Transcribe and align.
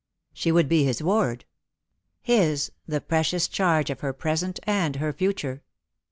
She 0.33 0.49
frould 0.51 0.67
be 0.67 0.83
his 0.83 1.03
ward. 1.03 1.45
His 2.21 2.71
the 2.87 3.01
precious 3.01 3.47
charge 3.47 3.91
of 3.91 3.99
her 3.99 4.13
present 4.13 4.59
and 4.65 4.99
ner 4.99 5.13
future. 5.13 5.61